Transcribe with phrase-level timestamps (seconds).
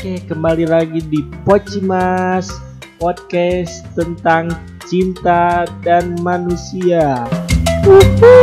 [0.00, 2.48] Oke, kembali lagi di Pocimas
[2.96, 4.48] Podcast tentang
[4.88, 7.28] cinta dan manusia.
[7.84, 8.39] Uhuh.